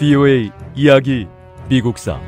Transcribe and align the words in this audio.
VOA 0.00 0.50
이야기 0.74 1.26
미국사 1.68 2.18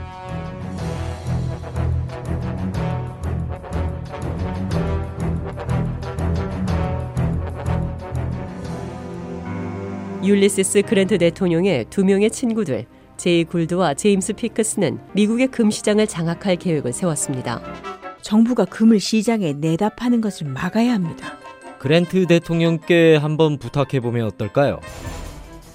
율리시스 10.23 10.83
그랜트 10.83 11.17
대통령의 11.17 11.87
두 11.89 12.05
명의 12.05 12.31
친구들 12.31 12.85
제이 13.17 13.45
굴드와 13.45 13.95
제임스 13.95 14.35
피크스는 14.35 14.99
미국의 15.15 15.47
금 15.47 15.71
시장을 15.71 16.07
장악할 16.07 16.57
계획을 16.57 16.93
세웠습니다. 16.93 17.63
정부가 18.21 18.67
금을 18.67 19.01
시장에 19.01 19.55
내다 19.55 19.89
파는 19.89 20.21
것을 20.21 20.47
막아야 20.47 20.93
합니다. 20.93 21.39
그랜트 21.79 22.27
대통령께 22.27 23.17
한번 23.17 23.57
부탁해 23.57 24.01
보면 24.01 24.27
어떨까요? 24.27 24.79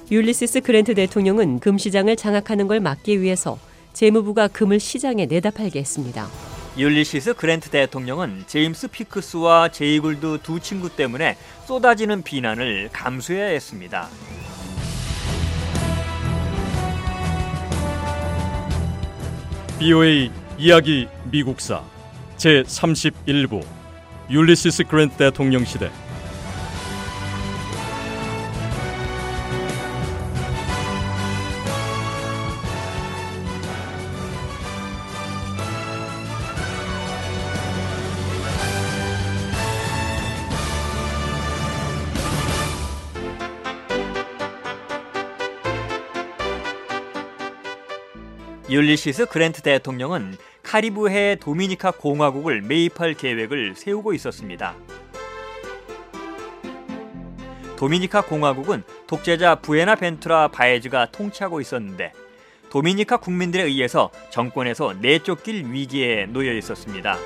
율리시스 0.10 0.62
그랜트 0.62 0.94
대통령은 0.94 1.60
금 1.60 1.78
시장을 1.78 2.16
장악하는 2.16 2.68
걸 2.68 2.80
막기 2.80 3.22
위해서 3.22 3.60
재무부가 3.92 4.48
금을 4.48 4.80
시장에 4.80 5.26
내다 5.26 5.52
팔게 5.52 5.80
했습니다. 5.80 6.30
율리시스 6.78 7.34
그랜트 7.34 7.70
대통령은 7.70 8.44
제임스 8.48 8.88
피스크와 8.88 9.70
제이 9.70 9.93
굴드 9.93 10.40
두 10.44 10.62
친구 10.62 10.96
때문에 10.96 11.36
쏟아지는 11.66 12.22
비난을 12.22 12.90
감수해야 12.94 13.48
했습니다. 13.48 14.08
VOA 19.80 20.32
이야기 20.58 21.08
미국사 21.30 21.84
제 22.38 22.64
31부 22.64 23.62
율리시스 24.30 24.86
그랜트 24.86 25.18
대통령 25.18 25.66
시대 25.66 25.92
율리시스 48.70 49.28
그랜트 49.28 49.62
대통령은 49.62 50.36
카리브해 50.62 51.38
도미니카 51.40 51.92
공화국을 51.92 52.62
매입할 52.62 53.14
계획을 53.14 53.76
세우고 53.76 54.14
있었습니다. 54.14 54.76
도미니카 57.78 58.22
공화국은 58.22 58.84
독재자 59.06 59.56
부에나벤투라 59.56 60.50
바에즈가 60.50 61.12
통치하고 61.12 61.62
있었는데 61.62 62.12
도미니카 62.70 63.18
국민들에 63.18 63.64
의해서 63.64 64.10
정권에서 64.32 64.96
내쫓길 65.00 65.72
위기에 65.72 66.26
놓여 66.26 66.52
있었습니다. 66.52 67.18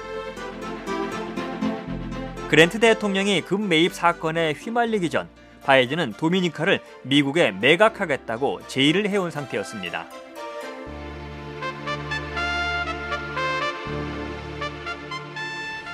그랜트 2.49 2.79
대통령이 2.79 3.41
금 3.41 3.67
매입 3.67 3.93
사건에 3.93 4.53
휘말리기 4.53 5.09
전 5.09 5.27
바에즈는 5.63 6.13
도미니카를 6.13 6.81
미국에 7.01 7.51
매각하겠다고 7.51 8.67
제의를 8.67 9.09
해온 9.09 9.31
상태였습니다. 9.31 10.05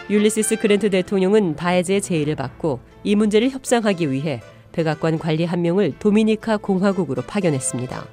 율리시스 0.09 0.55
그랜트 0.57 0.89
대통령은 0.89 1.55
바에즈의 1.55 2.01
제의를 2.01 2.35
받고 2.35 2.79
이 3.03 3.15
문제를 3.15 3.49
협상하기 3.49 4.09
위해 4.11 4.41
백악관 4.71 5.19
관리 5.19 5.43
한 5.43 5.61
명을 5.61 5.95
도미니카 5.99 6.57
공화국으로 6.57 7.23
파견했습니다. 7.23 8.05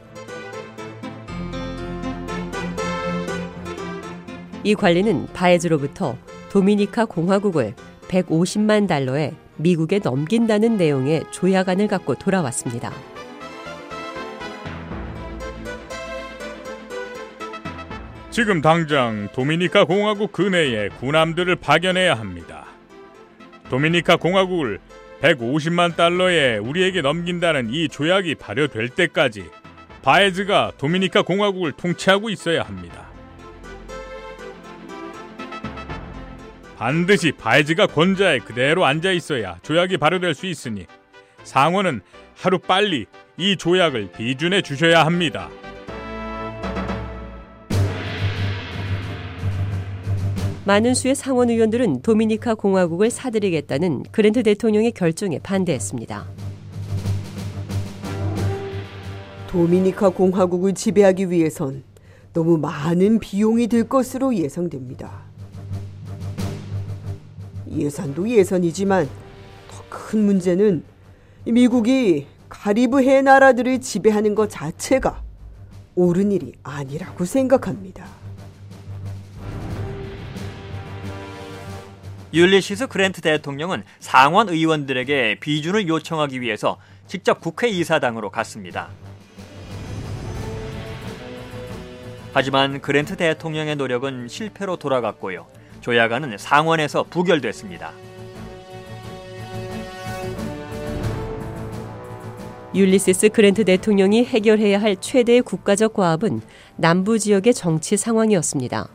이 4.65 4.75
관리는 4.75 5.29
바에즈로부터 5.33 6.17
도미니카 6.51 7.05
공화국을 7.05 7.75
150만 8.09 8.89
달러에 8.89 9.35
미국에 9.57 10.01
넘긴다는 10.03 10.77
내용의 10.77 11.25
조약안을 11.31 11.87
갖고 11.87 12.15
돌아왔습니다. 12.15 12.93
지금 18.35 18.61
당장 18.61 19.29
도미니카 19.33 19.85
공화국 19.85 20.33
근해에 20.33 20.89
군함들을 20.89 21.55
파견해야 21.55 22.15
합니다. 22.15 22.67
도미니카 23.71 24.17
공화국을 24.17 24.81
150만 25.23 25.95
달러에 25.95 26.57
우리에게 26.57 27.01
넘긴다는 27.01 27.73
이 27.73 27.89
조약이 27.89 28.35
발효될 28.35 28.89
때까지 28.89 29.45
바에즈가 30.03 30.73
도미니카 30.79 31.23
공화국을 31.23 31.71
통치하고 31.75 32.29
있어야 32.29 32.65
합니다. 32.65 33.07
반드시 36.77 37.31
바에즈가 37.31 37.87
권좌에 37.87 38.41
그대로 38.41 38.85
앉아 38.85 39.13
있어야 39.13 39.59
조약이 39.63 39.99
발효될 39.99 40.35
수 40.35 40.47
있으니 40.47 40.87
상원은 41.45 42.01
하루 42.37 42.59
빨리 42.59 43.07
이 43.37 43.57
조약을 43.57 44.11
비준해 44.19 44.61
주셔야 44.61 45.07
합니다. 45.07 45.51
많은 50.67 50.95
수의 50.95 51.15
상원 51.15 51.51
의원들은 51.51 52.01
도미니카 52.03 52.55
공화국을 52.55 53.11
사들이겠다는 53.11 54.05
그랜트 54.11 54.43
대통령의 54.43 54.93
결정에 54.93 55.39
반대했습니다. 55.39 56.25
도미니카 59.49 60.09
공화국을 60.09 60.75
지배하기 60.75 61.31
위해선 61.31 61.85
너무 62.33 62.59
많은 62.59 63.21
비용이 63.21 63.67
들 63.67 63.89
것으로 63.89 64.35
예상됩니다. 64.35 65.23
예산도 67.71 68.29
예산이지만 68.29 69.09
더 69.71 69.85
큰 69.95 70.25
문제는 70.25 70.83
미국이 71.47 72.27
카리브해 72.49 73.23
나라들을 73.23 73.81
지배하는 73.81 74.35
것 74.35 74.51
자체가 74.51 75.23
옳은 75.95 76.33
일이 76.33 76.53
아니라고 76.63 77.25
생각합니다. 77.25 78.24
율리시스 82.35 82.89
그랜트 82.89 83.21
대통령은 83.21 83.85
상원 84.01 84.49
의원들에게 84.49 85.37
비준을 85.39 85.87
요청하기 85.87 86.41
위해서 86.41 86.79
직접 87.07 87.41
국회의사당으로 87.41 88.31
갔습니다. 88.31 88.89
하지만 92.33 92.81
그랜트 92.81 93.17
대통령의 93.17 93.77
노력은 93.77 94.27
실패로 94.27 94.77
돌아갔고요. 94.79 95.47
조약안은 95.81 96.37
상원에서 96.37 97.05
부결됐습니다. 97.05 97.93
율리시스 102.75 103.29
그랜트 103.29 103.65
대통령이 103.65 104.25
해결해야 104.25 104.83
할 104.83 104.97
최대의 104.97 105.43
국가적 105.43 105.95
과업은 105.95 106.41
남부 106.75 107.21
지역의 107.21 107.55
정치 107.55 107.97
상황이었습니다. 107.97 108.89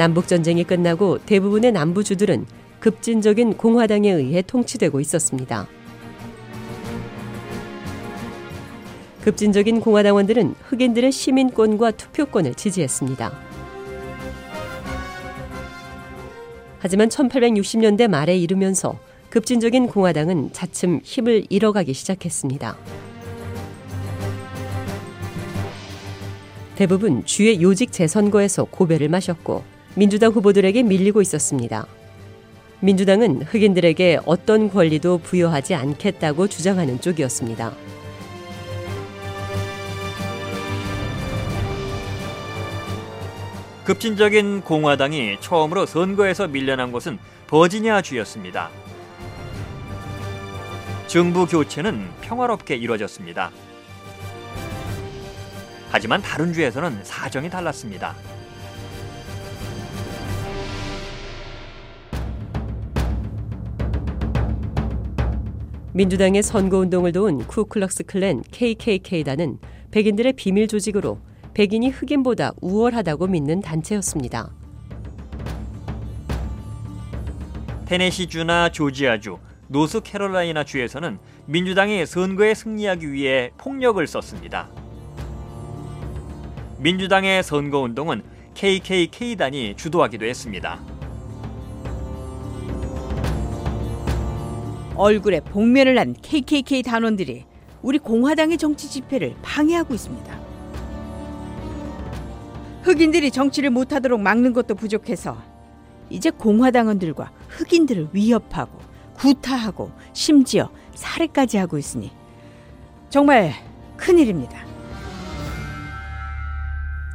남북 0.00 0.28
전쟁이 0.28 0.64
끝나고 0.64 1.18
대부분의 1.26 1.72
남부주들은 1.72 2.46
급진적인 2.78 3.58
공화당에 3.58 4.10
의해 4.10 4.40
통치되고 4.40 4.98
있었습니다. 4.98 5.68
급진적인 9.22 9.82
공화당원들은 9.82 10.54
흑인들의 10.62 11.12
시민권과 11.12 11.90
투표권을 11.90 12.54
지지했습니다. 12.54 13.30
하지만 16.78 17.08
1860년대 17.10 18.08
말에 18.08 18.38
이르면서 18.38 18.98
급진적인 19.28 19.88
공화당은 19.88 20.54
차츰 20.54 21.00
힘을 21.04 21.44
잃어가기 21.50 21.92
시작했습니다. 21.92 22.74
대부분 26.76 27.22
주의 27.26 27.60
요직 27.60 27.92
재선거에서 27.92 28.64
고배를 28.64 29.10
마셨고 29.10 29.69
민주당 29.94 30.30
후보들에게 30.32 30.82
밀리고 30.84 31.20
있었습니다. 31.20 31.86
민주당은 32.80 33.42
흑인들에게 33.42 34.20
어떤 34.24 34.70
권리도 34.70 35.18
부여하지 35.18 35.74
않겠다고 35.74 36.48
주장하는 36.48 37.00
쪽이었습니다. 37.00 37.72
급진적인 43.84 44.60
공화당이 44.60 45.38
처음으로 45.40 45.84
선거에서 45.84 46.46
밀려난 46.46 46.92
곳은 46.92 47.18
버지니아 47.48 48.02
주였습니다. 48.02 48.70
정부 51.08 51.44
교체는 51.44 52.08
평화롭게 52.20 52.76
이뤄졌습니다. 52.76 53.50
하지만 55.90 56.22
다른 56.22 56.52
주에서는 56.52 57.02
사정이 57.02 57.50
달랐습니다. 57.50 58.14
민주당의 65.92 66.44
선거운동을 66.44 67.10
도운 67.10 67.38
쿠클럭스 67.38 68.04
클랜 68.04 68.42
KKK단은 68.52 69.58
백인들의 69.90 70.34
비밀 70.34 70.68
조직으로 70.68 71.18
백인이 71.52 71.88
흑인보다 71.88 72.52
우월하다고 72.60 73.26
믿는 73.26 73.60
단체였습니다. 73.60 74.52
테네시주나 77.86 78.70
조지아주, 78.70 79.38
노스캐롤라이나 79.66 80.62
주에서는 80.62 81.18
민주당이 81.46 82.06
선거에 82.06 82.54
승리하기 82.54 83.10
위해 83.10 83.50
폭력을 83.58 84.06
썼습니다. 84.06 84.68
민주당의 86.78 87.42
선거운동은 87.42 88.22
KKK단이 88.54 89.74
주도하기도 89.76 90.24
했습니다. 90.24 90.78
얼굴에 95.00 95.40
복면을 95.40 95.98
한 95.98 96.12
KKK 96.12 96.82
단원들이 96.82 97.46
우리 97.80 97.98
공화당의 97.98 98.58
정치 98.58 98.90
집회를 98.90 99.34
방해하고 99.40 99.94
있습니다. 99.94 100.38
흑인들이 102.82 103.30
정치를 103.30 103.70
못하도록 103.70 104.20
막는 104.20 104.52
것도 104.52 104.74
부족해서 104.74 105.42
이제 106.10 106.28
공화당원들과 106.28 107.32
흑인들을 107.48 108.10
위협하고 108.12 108.78
구타하고 109.14 109.90
심지어 110.12 110.70
살해까지 110.94 111.56
하고 111.56 111.78
있으니 111.78 112.12
정말 113.08 113.52
큰일입니다. 113.96 114.66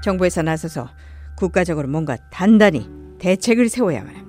정부에서 0.02 0.42
나서서 0.42 0.90
국가적으로 1.36 1.88
뭔가 1.88 2.18
단단히 2.32 2.90
대책을 3.20 3.70
세워야만 3.70 4.08
합니다. 4.08 4.25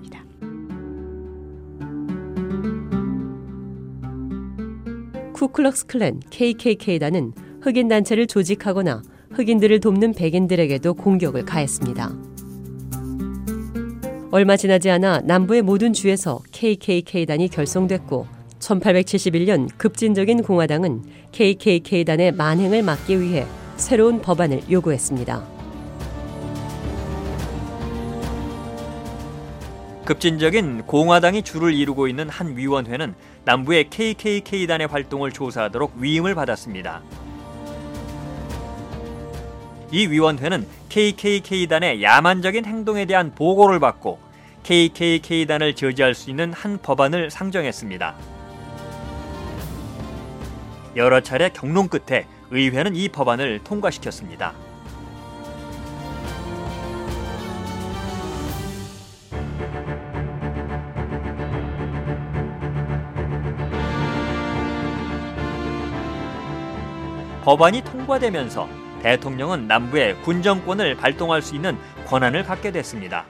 쿠클럭스 5.37 5.87
클랜 5.87 6.21
KKK단은 6.31 7.35
흑인 7.61 7.89
단체를 7.89 8.27
조직하거나 8.27 9.03
흑인들을 9.33 9.81
돕는 9.81 10.15
백인들에게도 10.15 10.95
공격을 10.95 11.45
가했습니다. 11.45 12.11
얼마 14.31 14.57
지나지 14.57 14.89
않아 14.89 15.21
남부의 15.25 15.61
모든 15.61 15.93
주에서 15.93 16.41
KKK단이 16.53 17.49
결성됐고 17.49 18.27
1871년 18.61 19.69
급진적인 19.77 20.43
공화당은 20.43 21.03
KKK단의 21.33 22.33
만행을 22.33 22.83
막기 22.83 23.21
위해 23.21 23.45
새로운 23.77 24.23
법안을 24.23 24.63
요구했습니다. 24.71 25.56
급진적인 30.07 30.85
공화당이 30.87 31.43
주를 31.43 31.75
이루고 31.75 32.07
있는 32.07 32.29
한 32.29 32.57
위원회는 32.57 33.17
남부의 33.45 33.91
KKK단의 33.91 34.87
활동을 34.87 35.33
조사하도록 35.33 35.95
위임을 35.97 36.37
받았습니다. 36.37 37.03
이 39.91 40.07
위원회는 40.07 40.67
KKK단의 40.89 42.05
야만적인 42.05 42.65
행동에 42.65 43.05
대한 43.05 43.35
보고를 43.35 43.81
받고 43.81 44.21
KKK단을 44.63 45.75
저지할 45.75 46.15
수 46.15 46.31
있는 46.31 46.53
한 46.53 46.79
법안을 46.79 47.31
상정했습니다. 47.31 48.15
여러 50.95 51.21
차례 51.21 51.49
경론 51.49 51.89
끝에 51.89 52.27
의회는 52.53 52.95
이 52.95 53.09
법안을 53.09 53.65
통과시켰습니다. 53.65 54.55
법안이 67.47 67.83
통과되면서 67.83 68.69
대통령은 69.03 69.69
남부의 69.69 70.21
군정권을 70.23 70.97
발동할 70.97 71.43
수 71.43 71.55
있는 71.55 71.79
권한을 72.05 72.43
갖게 72.43 72.73
됐습니다. 72.73 73.25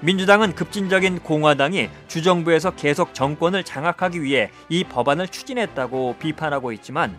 민주당은 0.00 0.54
급진적인 0.54 1.20
공화당이 1.20 1.88
주정부에서 2.08 2.72
계속 2.72 3.14
정권을 3.14 3.64
장악하기 3.64 4.22
위해 4.22 4.50
이 4.68 4.84
법안을 4.84 5.28
추진했다고 5.28 6.16
비판하고 6.18 6.70
있지만 6.72 7.16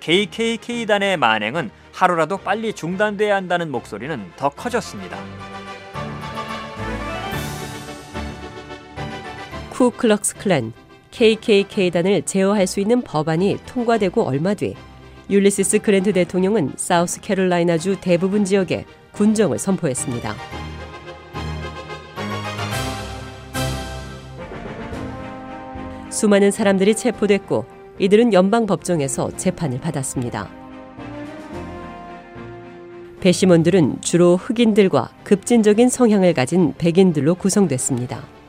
KKK단의 0.00 1.16
만행은 1.16 1.70
하루라도 1.94 2.36
빨리 2.36 2.74
중단돼야 2.74 3.36
한다는 3.36 3.70
목소리는 3.70 4.32
더 4.36 4.50
커졌습니다. 4.50 5.16
쿠클럭스 9.70 10.36
클랜 10.36 10.74
KKK단을 11.14 12.22
제어할 12.22 12.66
수 12.66 12.80
있는 12.80 13.00
법안이 13.00 13.58
통과되고 13.66 14.22
얼마 14.24 14.54
뒤 14.54 14.74
율리시스 15.30 15.78
그랜트 15.78 16.12
대통령은 16.12 16.72
사우스 16.76 17.20
캐롤라이나주 17.20 18.00
대부분 18.00 18.44
지역에 18.44 18.84
군정을 19.12 19.58
선포했습니다. 19.58 20.34
수많은 26.10 26.50
사람들이 26.50 26.96
체포됐고 26.96 27.64
이들은 28.00 28.32
연방 28.32 28.66
법정에서 28.66 29.30
재판을 29.36 29.80
받았습니다. 29.80 30.50
배심원들은 33.20 34.00
주로 34.00 34.36
흑인들과 34.36 35.10
급진적인 35.22 35.88
성향을 35.88 36.34
가진 36.34 36.74
백인들로 36.76 37.36
구성됐습니다. 37.36 38.43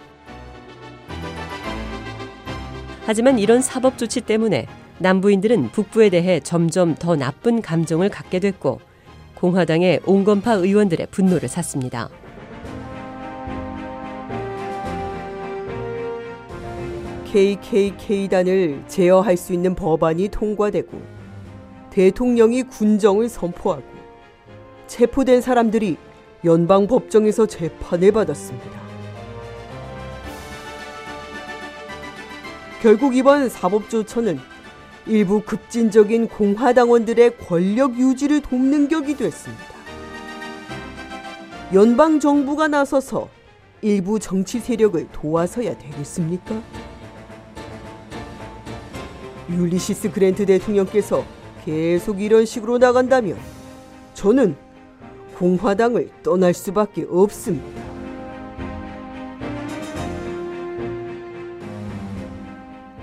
하지만 3.06 3.38
이런 3.38 3.62
사법 3.62 4.00
조치 4.00 4.20
때문에 4.20 4.66
남부인들은 4.98 5.72
북부에 5.72 6.10
대해 6.10 6.40
점점 6.40 6.96
더 6.96 7.16
나쁜 7.16 7.62
감정을 7.62 8.10
갖게 8.10 8.40
됐고 8.40 8.82
공화당의 9.36 10.02
온건파 10.06 10.54
의원들의 10.54 11.08
분노를 11.12 11.48
샀습니다. 11.48 12.10
KKK단을 17.32 18.86
제어할 18.88 19.38
수 19.38 19.54
있는 19.54 19.76
법안이 19.76 20.30
통과되고 20.30 21.00
대통령이 21.92 22.64
군정을 22.64 23.30
선포하고 23.30 23.84
체포된 24.88 25.42
사람들이 25.42 25.98
연방 26.44 26.88
법정에서 26.88 27.46
재판을 27.46 28.12
받았습니다. 28.12 28.85
결국 32.82 33.16
이번 33.16 33.50
사법조처는 33.50 34.40
일부 35.08 35.42
급진적인 35.42 36.28
공화당원들의 36.28 37.38
권력 37.38 37.98
유지를 37.98 38.42
돕는 38.42 38.88
격이 38.88 39.18
됐습니다. 39.18 39.64
연방 41.74 42.20
정부가 42.20 42.68
나서서 42.68 43.30
일부 43.82 44.20
정치 44.20 44.60
세력을 44.60 45.08
도와서야 45.12 45.78
되겠습니까? 45.78 46.62
율리시스 49.50 50.12
그랜트 50.12 50.46
대통령께서 50.46 51.24
계속 51.64 52.22
이런 52.22 52.46
식으로 52.46 52.78
나간다면 52.78 53.38
저는 54.14 54.56
공화당을 55.38 56.10
떠날 56.24 56.54
수밖에 56.54 57.06
없습니다. 57.10 57.85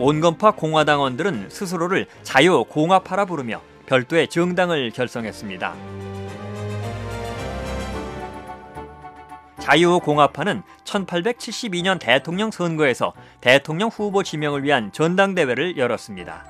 온건파 0.02 0.50
공화당원들은 0.56 1.48
스스로를 1.48 2.06
자유공화파라 2.24 3.24
부르며 3.24 3.62
별도의 3.86 4.26
정당을 4.26 4.90
결성했습니다. 4.90 5.76
자유공화파는 9.60 10.64
1872년 10.82 12.00
대통령 12.00 12.50
선거에서 12.50 13.12
대통령 13.40 13.90
후보 13.90 14.24
지명을 14.24 14.64
위한 14.64 14.90
전당대회를 14.90 15.76
열었습니다. 15.76 16.46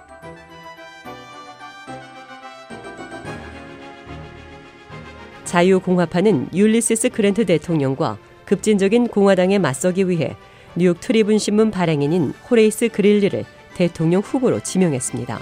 자유공화파는 5.45 6.55
율리시스 6.55 7.11
그랜트 7.11 7.45
대통령과 7.45 8.17
급진적인 8.47 9.09
공화당에 9.09 9.59
맞서기 9.59 10.09
위해 10.09 10.37
뉴욕 10.75 10.99
트리뷴 11.01 11.39
신문 11.39 11.71
발행인인 11.71 12.33
호레이스 12.51 12.89
그릴리를 12.89 13.45
대통령 13.75 14.23
후보로 14.23 14.61
지명했습니다. 14.61 15.41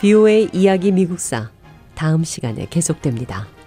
VOA 0.00 0.50
이야기 0.52 0.92
미국사 0.92 1.50
다음 1.94 2.22
시간에 2.22 2.66
계속됩니다. 2.70 3.57